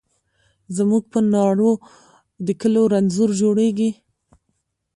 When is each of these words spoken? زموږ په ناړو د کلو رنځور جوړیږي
زموږ 0.75 1.03
په 1.11 1.19
ناړو 1.33 1.71
د 2.45 2.47
کلو 2.61 2.81
رنځور 2.93 3.29
جوړیږي 3.41 3.89